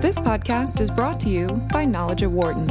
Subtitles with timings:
[0.00, 2.68] This podcast is brought to you by Knowledge at Wharton.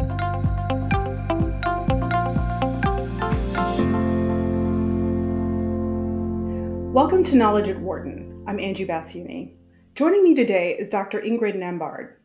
[6.92, 8.44] Welcome to Knowledge at Wharton.
[8.48, 9.54] I'm Angie Basiouny.
[9.94, 11.22] Joining me today is Dr.
[11.22, 12.16] Ingrid Nembhard.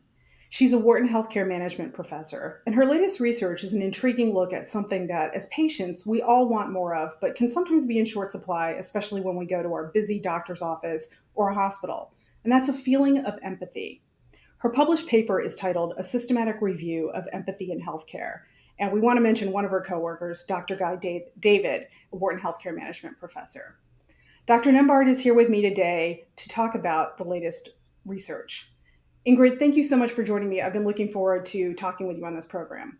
[0.49, 4.67] She's a Wharton Healthcare Management professor, and her latest research is an intriguing look at
[4.67, 8.31] something that, as patients, we all want more of, but can sometimes be in short
[8.31, 12.11] supply, especially when we go to our busy doctor's office or a hospital.
[12.43, 14.01] And that's a feeling of empathy.
[14.65, 18.39] Her published paper is titled A Systematic Review of Empathy in Healthcare.
[18.79, 20.75] And we want to mention one of her coworkers, Dr.
[20.75, 23.77] Guy David, a Wharton Healthcare Management professor.
[24.47, 24.71] Dr.
[24.71, 27.69] Nembhard is here with me today to talk about the latest
[28.05, 28.71] research.
[29.27, 30.63] Ingrid, thank you so much for joining me.
[30.63, 32.97] I've been looking forward to talking with you on this program.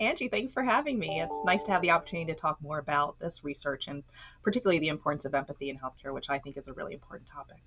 [0.00, 1.20] Angie, thanks for having me.
[1.20, 4.02] It's nice to have the opportunity to talk more about this research and
[4.42, 7.62] particularly the importance of empathy in healthcare, which I think is a really important topic.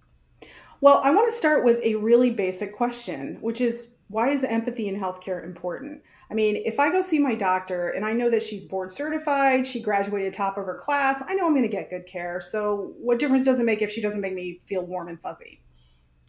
[0.80, 4.88] Well, I want to start with a really basic question, which is why is empathy
[4.88, 6.02] in healthcare important?
[6.30, 9.66] I mean, if I go see my doctor and I know that she's board certified,
[9.66, 12.40] she graduated top of her class, I know I'm going to get good care.
[12.42, 15.62] So, what difference does it make if she doesn't make me feel warm and fuzzy?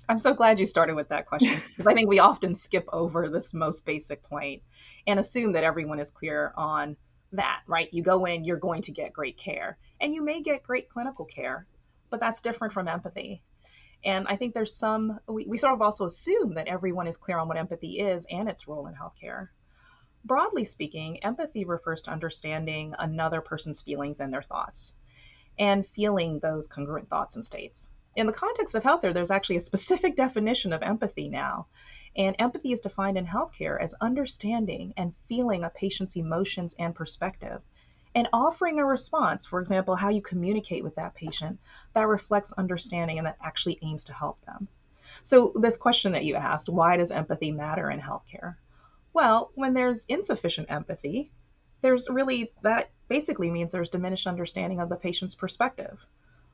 [0.09, 3.29] I'm so glad you started with that question because I think we often skip over
[3.29, 4.63] this most basic point
[5.07, 6.97] and assume that everyone is clear on
[7.33, 7.93] that, right?
[7.93, 11.27] You go in, you're going to get great care, and you may get great clinical
[11.27, 11.67] care,
[12.09, 13.43] but that's different from empathy.
[14.05, 17.39] And I think there's some, we, we sort of also assume that everyone is clear
[17.39, 19.49] on what empathy is and its role in healthcare.
[20.25, 24.95] Broadly speaking, empathy refers to understanding another person's feelings and their thoughts
[25.59, 27.91] and feeling those congruent thoughts and states.
[28.15, 31.67] In the context of healthcare, there's actually a specific definition of empathy now.
[32.17, 37.63] And empathy is defined in healthcare as understanding and feeling a patient's emotions and perspective
[38.19, 41.57] and offering a response, for example, how you communicate with that patient
[41.93, 44.67] that reflects understanding and that actually aims to help them.
[45.23, 48.57] So, this question that you asked, why does empathy matter in healthcare?
[49.13, 51.31] Well, when there's insufficient empathy,
[51.81, 56.05] there's really that basically means there's diminished understanding of the patient's perspective.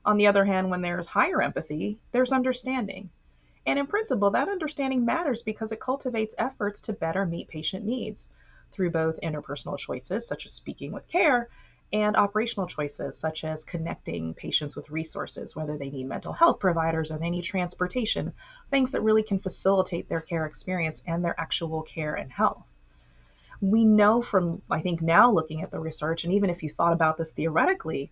[0.04, 3.08] On the other hand, when there's higher empathy, there's understanding.
[3.64, 8.28] And in principle, that understanding matters because it cultivates efforts to better meet patient needs
[8.74, 11.48] through both interpersonal choices, such as speaking with care,
[11.92, 17.12] and operational choices, such as connecting patients with resources, whether they need mental health providers
[17.12, 18.32] or they need transportation,
[18.70, 22.64] things that really can facilitate their care experience and their actual care and health.
[23.60, 26.92] We know from, I think, now looking at the research, and even if you thought
[26.92, 28.10] about this theoretically,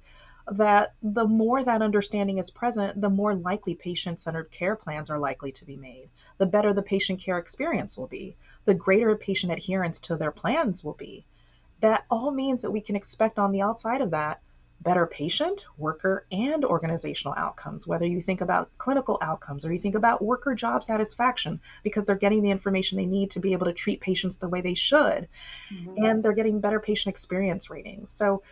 [0.50, 5.18] that the more that understanding is present, the more likely patient centered care plans are
[5.18, 6.08] likely to be made.
[6.38, 10.82] The better the patient care experience will be, the greater patient adherence to their plans
[10.82, 11.24] will be.
[11.80, 14.40] That all means that we can expect on the outside of that
[14.82, 19.94] better patient, worker, and organizational outcomes, whether you think about clinical outcomes or you think
[19.94, 23.72] about worker job satisfaction, because they're getting the information they need to be able to
[23.72, 25.28] treat patients the way they should,
[25.72, 26.04] mm-hmm.
[26.04, 28.10] and they're getting better patient experience ratings.
[28.10, 28.42] So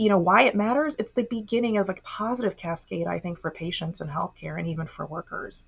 [0.00, 3.50] you know why it matters it's the beginning of a positive cascade i think for
[3.50, 5.66] patients and healthcare and even for workers.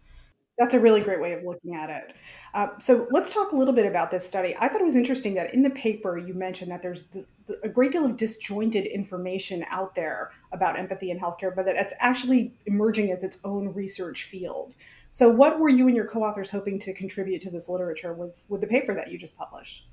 [0.59, 2.15] That's a really great way of looking at it.
[2.53, 4.54] Uh, so let's talk a little bit about this study.
[4.59, 7.26] I thought it was interesting that in the paper you mentioned that there's this,
[7.62, 11.94] a great deal of disjointed information out there about empathy in healthcare but that it's
[12.00, 14.75] actually emerging as its own research field.
[15.09, 18.60] So what were you and your co-authors hoping to contribute to this literature with with
[18.60, 19.87] the paper that you just published?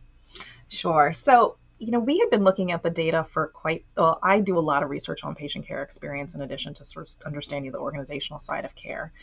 [0.68, 1.14] Sure.
[1.14, 4.58] So you know, we had been looking at the data for quite, well, I do
[4.58, 7.80] a lot of research on patient care experience in addition to sort of understanding the
[7.80, 9.14] organizational side of care.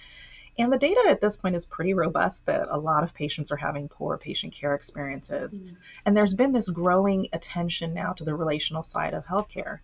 [0.59, 3.57] And the data at this point is pretty robust that a lot of patients are
[3.57, 5.61] having poor patient care experiences.
[5.61, 5.77] Mm.
[6.07, 9.81] And there's been this growing attention now to the relational side of healthcare.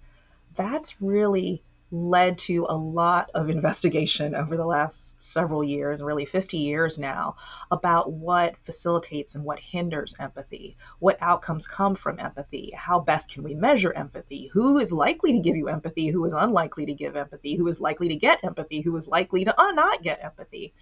[0.55, 6.57] That's really led to a lot of investigation over the last several years, really 50
[6.57, 7.37] years now,
[7.71, 13.43] about what facilitates and what hinders empathy, what outcomes come from empathy, how best can
[13.43, 17.15] we measure empathy, who is likely to give you empathy, who is unlikely to give
[17.15, 20.73] empathy, who is likely to get empathy, who is likely to uh, not get empathy,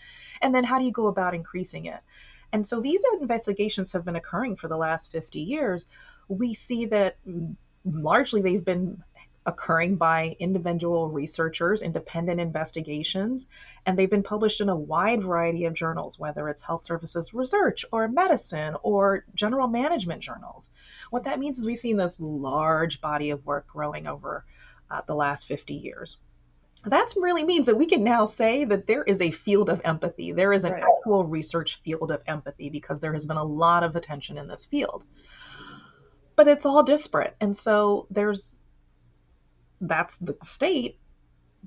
[0.40, 2.00] and then how do you go about increasing it.
[2.52, 5.86] And so these investigations have been occurring for the last 50 years.
[6.28, 9.02] We see that mm, largely they've been
[9.46, 13.48] occurring by individual researchers, independent investigations,
[13.86, 17.84] and they've been published in a wide variety of journals, whether it's health services research
[17.90, 20.70] or medicine or general management journals.
[21.10, 24.44] What that means is we've seen this large body of work growing over
[24.90, 26.18] uh, the last 50 years.
[26.86, 30.32] That really means that we can now say that there is a field of empathy.
[30.32, 30.82] There is an right.
[30.82, 34.64] actual research field of empathy because there has been a lot of attention in this
[34.64, 35.06] field.
[36.36, 37.36] But it's all disparate.
[37.38, 38.60] And so there's
[39.80, 40.98] that's the state,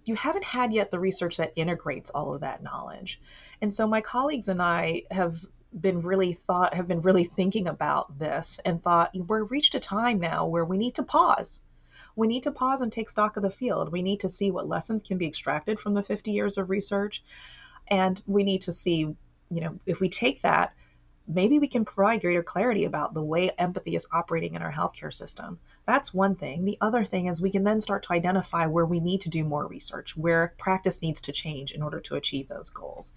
[0.05, 3.21] you haven't had yet the research that integrates all of that knowledge.
[3.61, 5.45] And so my colleagues and I have
[5.79, 10.19] been really thought have been really thinking about this and thought we're reached a time
[10.19, 11.61] now where we need to pause.
[12.15, 13.91] We need to pause and take stock of the field.
[13.91, 17.23] We need to see what lessons can be extracted from the 50 years of research.
[17.87, 19.15] And we need to see
[19.49, 20.73] you know if we take that
[21.27, 25.13] maybe we can provide greater clarity about the way empathy is operating in our healthcare
[25.13, 25.59] system.
[25.85, 26.65] That's one thing.
[26.65, 29.43] The other thing is we can then start to identify where we need to do
[29.43, 33.13] more research, where practice needs to change in order to achieve those goals.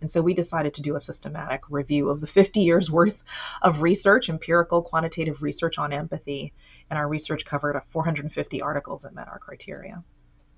[0.00, 3.22] And so we decided to do a systematic review of the 50 years worth
[3.60, 6.54] of research, empirical quantitative research on empathy.
[6.88, 10.02] And our research covered 450 articles that met our criteria.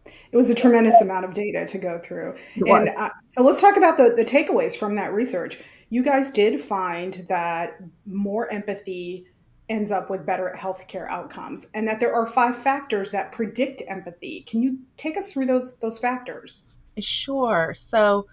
[0.05, 2.35] It was a tremendous amount of data to go through.
[2.57, 5.59] And uh, so let's talk about the, the takeaways from that research
[5.93, 9.27] you guys did find that more empathy
[9.69, 14.43] ends up with better healthcare outcomes and that there are five factors that predict empathy.
[14.49, 16.65] Can you take us through those those factors?
[16.99, 17.75] Sure.
[17.77, 18.27] So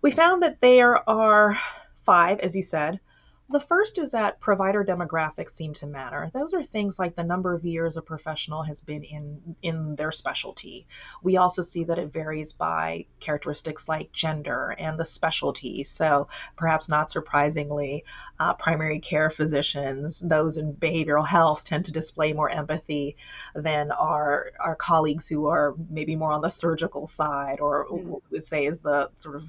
[0.00, 1.58] we found that there are
[2.06, 3.00] five as you said
[3.50, 6.30] the first is that provider demographics seem to matter.
[6.32, 10.12] Those are things like the number of years a professional has been in in their
[10.12, 10.86] specialty.
[11.22, 15.82] We also see that it varies by characteristics like gender and the specialty.
[15.82, 18.04] So perhaps not surprisingly,
[18.38, 23.16] uh, primary care physicians, those in behavioral health, tend to display more empathy
[23.56, 28.66] than our our colleagues who are maybe more on the surgical side, or would say
[28.66, 29.44] is the sort of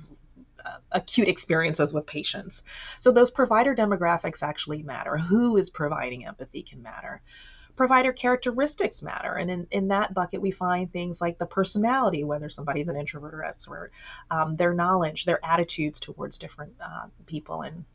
[0.92, 2.64] acute experiences with patients.
[3.00, 5.18] So those provider demographics actually matter.
[5.18, 7.22] Who is providing empathy can matter.
[7.76, 9.34] Provider characteristics matter.
[9.34, 13.34] And in, in that bucket, we find things like the personality, whether somebody's an introvert
[13.34, 13.90] or extrovert,
[14.30, 17.86] um, their knowledge, their attitudes towards different uh, people, and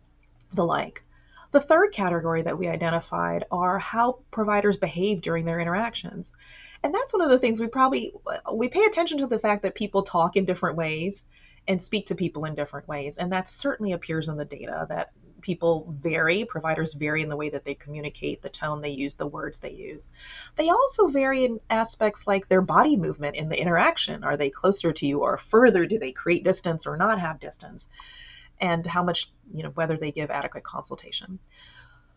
[0.54, 1.02] the like.
[1.52, 6.32] The third category that we identified are how providers behave during their interactions.
[6.82, 8.12] And that's one of the things we probably
[8.52, 11.24] we pay attention to the fact that people talk in different ways
[11.68, 13.18] and speak to people in different ways.
[13.18, 17.50] And that certainly appears in the data that people vary, providers vary in the way
[17.50, 20.08] that they communicate, the tone they use, the words they use.
[20.56, 24.24] They also vary in aspects like their body movement in the interaction.
[24.24, 25.86] Are they closer to you or further?
[25.86, 27.88] Do they create distance or not have distance?
[28.60, 31.38] And how much, you know, whether they give adequate consultation.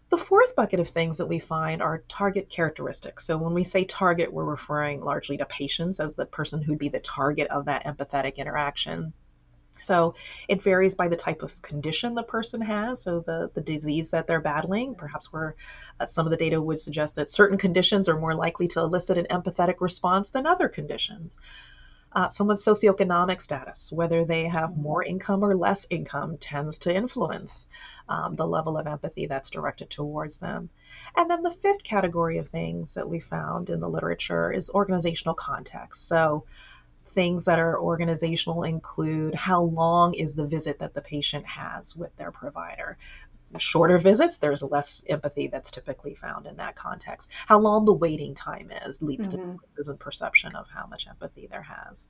[0.10, 3.26] The fourth bucket of things that we find are target characteristics.
[3.26, 6.90] So when we say target, we're referring largely to patients as the person who'd be
[6.90, 9.14] the target of that empathetic interaction.
[9.80, 10.16] So
[10.48, 14.28] it varies by the type of condition the person has, so the, the disease that
[14.28, 14.96] they're battling.
[14.96, 15.56] Perhaps where
[16.00, 19.18] uh, some of the data would suggest that certain conditions are more likely to elicit
[19.18, 21.38] an empathetic response than other conditions.
[22.12, 27.68] Uh, someone's socioeconomic status, whether they have more income or less income, tends to influence
[28.08, 30.70] um, the level of empathy that's directed towards them.
[31.16, 35.36] And then the fifth category of things that we found in the literature is organizational
[35.36, 36.08] context.
[36.08, 36.46] So,
[37.12, 42.16] things that are organizational include how long is the visit that the patient has with
[42.18, 42.98] their provider
[43.58, 47.30] shorter visits, there's less empathy that's typically found in that context.
[47.48, 49.38] How long the waiting time is leads mm-hmm.
[49.38, 52.08] to differences in perception of how much empathy there has.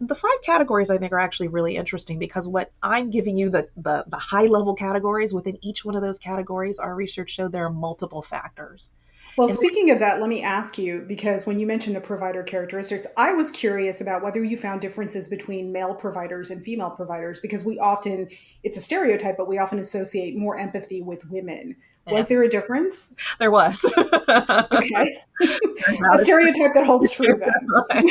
[0.00, 3.68] The five categories I think are actually really interesting because what I'm giving you the,
[3.76, 7.66] the, the high level categories within each one of those categories, our research showed there
[7.66, 8.90] are multiple factors.
[9.36, 12.42] Well, and speaking of that, let me ask you because when you mentioned the provider
[12.42, 17.40] characteristics, I was curious about whether you found differences between male providers and female providers
[17.40, 18.28] because we often,
[18.62, 21.76] it's a stereotype, but we often associate more empathy with women.
[22.06, 22.14] Yeah.
[22.14, 23.14] Was there a difference?
[23.38, 23.82] There was.
[23.98, 25.18] okay.
[25.40, 28.06] a stereotype that holds true then.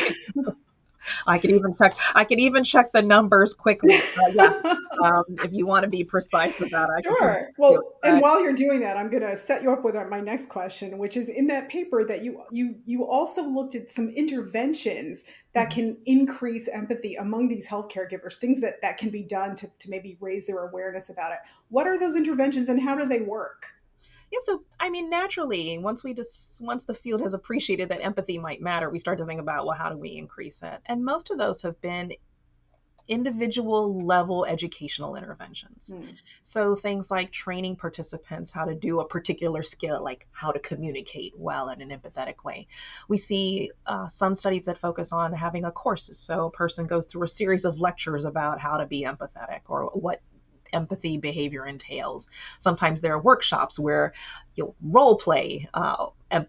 [1.28, 1.96] I could even check.
[2.16, 4.00] I could even check the numbers quickly.
[4.22, 4.76] Uh, yeah.
[5.04, 7.50] um, if you want to be precise with that, I sure.
[7.58, 10.50] Well, and while you're doing that, I'm going to set you up with my next
[10.50, 15.26] question, which is in that paper that you you you also looked at some interventions
[15.54, 15.80] that mm-hmm.
[15.80, 19.90] can increase empathy among these health caregivers, things that that can be done to to
[19.90, 21.40] maybe raise their awareness about it.
[21.70, 23.68] What are those interventions, and how do they work?
[24.32, 28.38] Yeah so i mean naturally once we just once the field has appreciated that empathy
[28.38, 31.32] might matter we start to think about well how do we increase it and most
[31.32, 32.12] of those have been
[33.12, 35.92] individual level educational interventions.
[35.94, 36.16] Mm.
[36.42, 41.34] So things like training participants how to do a particular skill, like how to communicate
[41.36, 42.68] well in an empathetic way.
[43.08, 46.10] We see uh, some studies that focus on having a course.
[46.14, 49.88] So a person goes through a series of lectures about how to be empathetic or
[49.94, 50.22] what
[50.74, 52.28] empathy behavior entails.
[52.60, 54.14] Sometimes there are workshops where
[54.56, 56.48] you'll role play uh, and,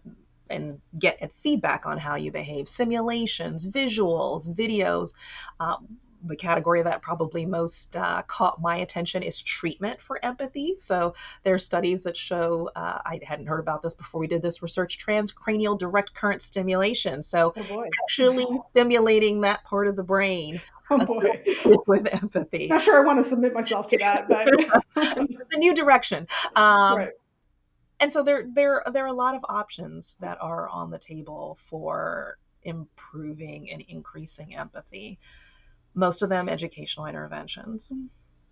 [0.49, 5.13] and get feedback on how you behave, simulations, visuals, videos.
[5.59, 10.75] Um, the category that probably most uh, caught my attention is treatment for empathy.
[10.79, 14.41] So there are studies that show, uh, I hadn't heard about this before we did
[14.41, 17.23] this research, transcranial direct current stimulation.
[17.23, 21.43] So oh actually stimulating that part of the brain oh boy.
[21.87, 22.67] with empathy.
[22.67, 24.45] Not sure I want to submit myself to that, but
[24.95, 26.27] the new direction.
[26.55, 27.09] Um, right.
[27.99, 31.57] And so there, there, there are a lot of options that are on the table
[31.69, 35.19] for improving and increasing empathy.
[35.93, 37.91] Most of them educational interventions.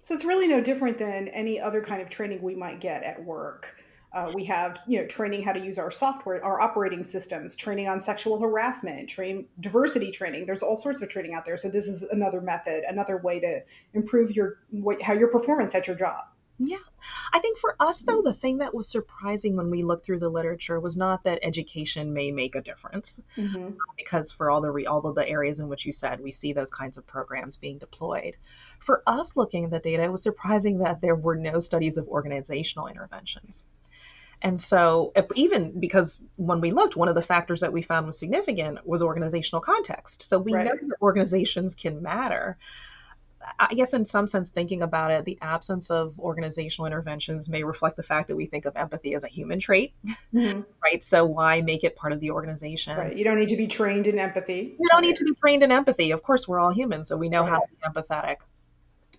[0.04, 3.24] So it's really no different than any other kind of training we might get at
[3.24, 3.76] work.
[4.14, 7.88] Uh, we have, you know, training how to use our software, our operating systems, training
[7.88, 10.46] on sexual harassment, train diversity training.
[10.46, 11.56] There's all sorts of training out there.
[11.56, 13.62] So this is another method, another way to
[13.94, 14.60] improve your
[15.02, 16.26] how your performance at your job.
[16.64, 16.78] Yeah.
[17.34, 20.30] I think for us, though, the thing that was surprising when we looked through the
[20.30, 23.70] literature was not that education may make a difference, mm-hmm.
[23.98, 26.54] because for all the re- all of the areas in which you said we see
[26.54, 28.36] those kinds of programs being deployed.
[28.80, 32.08] For us, looking at the data, it was surprising that there were no studies of
[32.08, 33.64] organizational interventions.
[34.42, 38.18] And so, even because when we looked, one of the factors that we found was
[38.18, 40.24] significant was organizational context.
[40.24, 40.66] So we right.
[40.66, 42.58] know that organizations can matter.
[43.60, 47.98] I guess in some sense, thinking about it, the absence of organizational interventions may reflect
[47.98, 49.94] the fact that we think of empathy as a human trait,
[50.34, 50.62] mm-hmm.
[50.84, 51.04] right?
[51.04, 52.98] So why make it part of the organization?
[52.98, 53.18] Right.
[53.18, 54.76] You don't need to be trained in empathy.
[54.80, 56.12] You don't need to be trained in empathy.
[56.12, 57.50] Of course, we're all human, so we know right.
[57.50, 58.38] how to be empathetic.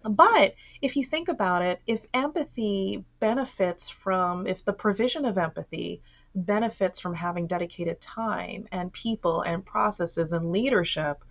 [0.09, 6.03] But if you think about it, if empathy benefits from, if the provision of empathy
[6.35, 11.23] benefits from having dedicated time and people and processes and leadership,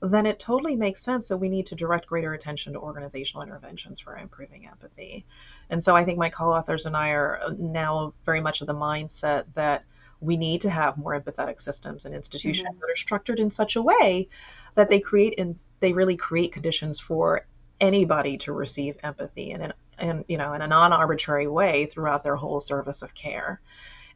[0.00, 3.98] then it totally makes sense that we need to direct greater attention to organizational interventions
[3.98, 5.26] for improving empathy.
[5.70, 8.68] And so I think my co authors and I are uh, now very much of
[8.68, 9.84] the mindset that
[10.20, 12.80] we need to have more empathetic systems and institutions mm-hmm.
[12.80, 14.28] that are structured in such a way
[14.74, 17.46] that they create and they really create conditions for
[17.80, 22.60] anybody to receive empathy in an you know in a non-arbitrary way throughout their whole
[22.60, 23.60] service of care.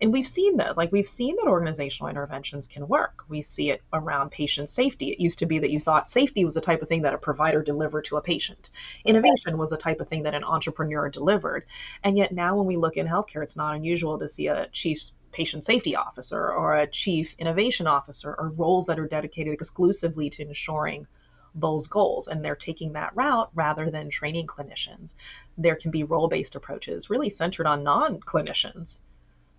[0.01, 3.23] And we've seen that like we've seen that organizational interventions can work.
[3.29, 5.11] We see it around patient safety.
[5.11, 7.19] It used to be that you thought safety was the type of thing that a
[7.19, 8.69] provider delivered to a patient.
[9.05, 11.67] Innovation was the type of thing that an entrepreneur delivered.
[12.03, 15.11] And yet now when we look in healthcare it's not unusual to see a chief
[15.31, 20.43] patient safety officer or a chief innovation officer or roles that are dedicated exclusively to
[20.43, 21.07] ensuring
[21.55, 25.15] those goals and they're taking that route rather than training clinicians.
[25.59, 29.01] There can be role based approaches really centered on non clinicians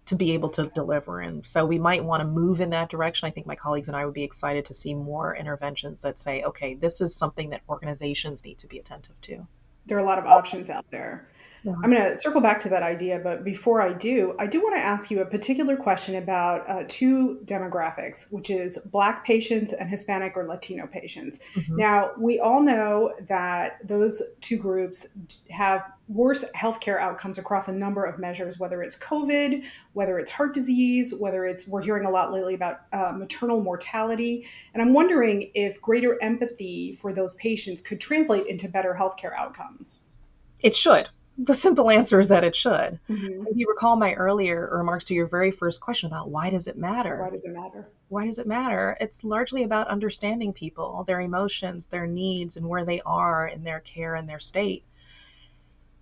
[0.06, 1.22] to be able to deliver.
[1.22, 3.28] And so we might want to move in that direction.
[3.28, 6.44] I think my colleagues and I would be excited to see more interventions that say,
[6.44, 9.48] okay, this is something that organizations need to be attentive to.
[9.86, 11.28] There are a lot of options out there.
[11.64, 11.74] Yeah.
[11.82, 14.76] I'm going to circle back to that idea, but before I do, I do want
[14.76, 19.90] to ask you a particular question about uh, two demographics, which is Black patients and
[19.90, 21.40] Hispanic or Latino patients.
[21.56, 21.78] Mm-hmm.
[21.78, 25.08] Now, we all know that those two groups
[25.52, 30.54] have worse healthcare outcomes across a number of measures, whether it's COVID, whether it's heart
[30.54, 34.46] disease, whether it's, we're hearing a lot lately about uh, maternal mortality.
[34.74, 40.04] And I'm wondering if greater empathy for those patients could translate into better healthcare outcomes.
[40.62, 43.00] It should the simple answer is that it should.
[43.10, 43.48] Mm-hmm.
[43.48, 46.78] If you recall my earlier remarks to your very first question about why does it
[46.78, 47.20] matter?
[47.22, 47.90] Why does it matter?
[48.10, 48.96] Why does it matter?
[49.02, 53.80] It's largely about understanding people, their emotions, their needs, and where they are in their
[53.80, 54.84] care and their state.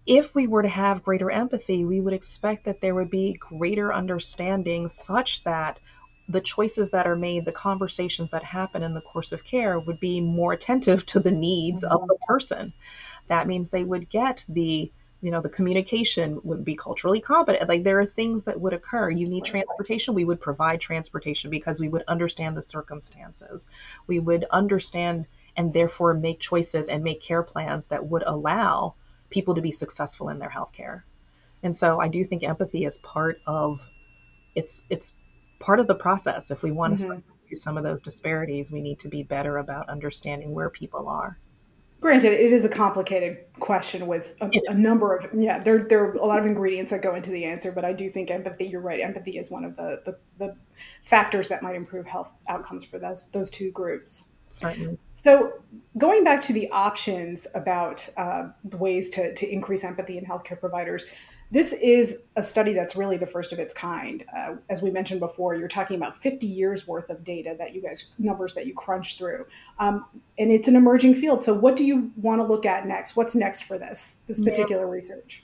[0.06, 3.94] If we were to have greater empathy, we would expect that there would be greater
[3.94, 5.80] understanding such that
[6.28, 10.00] the choices that are made, the conversations that happen in the course of care would
[10.00, 11.94] be more attentive to the needs mm-hmm.
[11.94, 12.74] of the person.
[13.28, 17.84] That means they would get the you know the communication would be culturally competent like
[17.84, 19.10] there are things that would occur.
[19.10, 20.14] You need transportation.
[20.14, 23.68] We would provide transportation because we would understand the circumstances.
[24.08, 28.96] We would understand and therefore make choices and make care plans that would allow
[29.30, 31.06] people to be successful in their health care
[31.64, 33.80] and so i do think empathy is part of
[34.56, 35.14] it's it's
[35.60, 36.52] part of the process.
[36.52, 37.20] If we want mm-hmm.
[37.50, 41.38] to some of those disparities we need to be better about understanding where people are
[42.02, 46.14] granted it is a complicated question with a, a, number of yeah there, there are
[46.14, 48.82] a lot of ingredients that go into the answer but i do think empathy you're
[48.82, 50.56] right empathy is one of the, the, the
[51.04, 54.30] factors that might improve health outcomes for those those two groups.
[54.50, 54.98] Certainly.
[55.16, 55.54] So
[55.98, 60.60] going back to the options about uh, the ways to, to increase empathy in healthcare
[60.60, 61.06] providers
[61.52, 64.24] this is a study that's really the first of its kind.
[64.36, 67.82] Uh, as we mentioned before, you're talking about 50 years worth of data that you
[67.82, 69.46] guys, numbers that you crunch through.
[69.78, 70.06] Um,
[70.40, 71.44] and it's an emerging field.
[71.44, 73.18] So, what do you want to look at next?
[73.18, 74.92] What's next for this, this particular yeah.
[74.92, 75.44] research?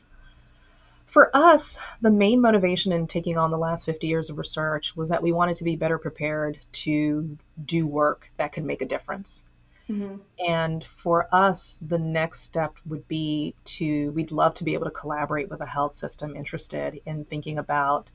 [1.07, 5.09] For us, the main motivation in taking on the last 50 years of research was
[5.09, 9.43] that we wanted to be better prepared to do work that could make a difference.
[9.89, 10.17] Mm-hmm.
[10.45, 14.91] And for us, the next step would be to, we'd love to be able to
[14.91, 18.09] collaborate with a health system interested in thinking about,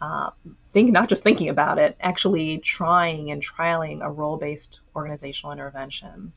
[0.00, 0.30] uh,
[0.70, 6.32] think not just thinking about it, actually trying and trialing a role based organizational intervention.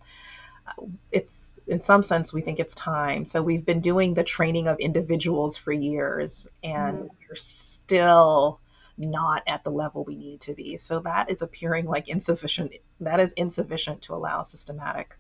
[1.11, 3.25] it's in some sense we think it's time.
[3.25, 7.09] So we've been doing the training of individuals for years, and mm.
[7.27, 8.59] we're still
[8.97, 10.77] not at the level we need to be.
[10.77, 12.73] So that is appearing like insufficient.
[13.00, 15.17] That is insufficient to allow systematic,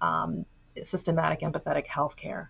[0.00, 0.44] um,
[0.82, 2.48] systematic empathetic healthcare.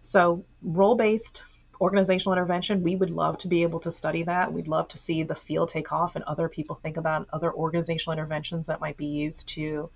[0.00, 1.42] So role-based
[1.80, 4.52] organizational intervention, we would love to be able to study that.
[4.52, 8.12] We'd love to see the field take off and other people think about other organizational
[8.12, 9.90] interventions that might be used to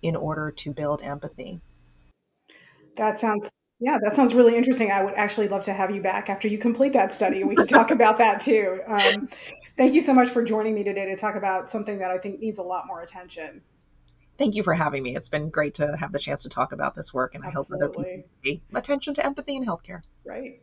[0.00, 1.60] in order to build empathy.
[2.96, 4.90] That sounds yeah, that sounds really interesting.
[4.90, 7.66] I would actually love to have you back after you complete that study, we can
[7.66, 8.80] talk about that too.
[8.86, 9.28] Um,
[9.76, 12.40] thank you so much for joining me today to talk about something that I think
[12.40, 13.62] needs a lot more attention.
[14.36, 15.16] Thank you for having me.
[15.16, 17.76] It's been great to have the chance to talk about this work, and Absolutely.
[17.76, 20.02] I hope other people pay attention to empathy in healthcare.
[20.24, 20.62] Right.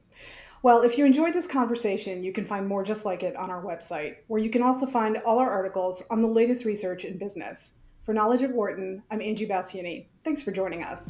[0.61, 3.61] Well, if you enjoyed this conversation, you can find more just like it on our
[3.61, 7.73] website, where you can also find all our articles on the latest research in business.
[8.03, 10.07] For Knowledge at Wharton, I'm Angie Basiouny.
[10.23, 11.09] Thanks for joining us.